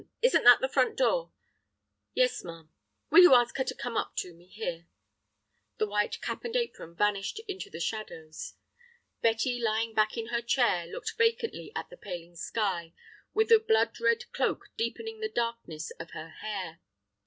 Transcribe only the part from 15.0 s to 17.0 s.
the darkness of her hair.